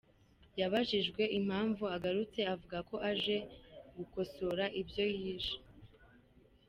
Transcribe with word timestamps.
Yabajijwe 0.59 1.23
impamvu 1.39 1.83
agarutse 1.95 2.39
avuga 2.53 2.77
ko 2.89 2.95
aje 3.11 3.37
gukosora 3.97 4.63
ibyo 4.81 5.05
yishe. 5.19 5.57